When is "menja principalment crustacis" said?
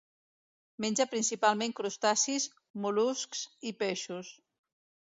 0.85-2.49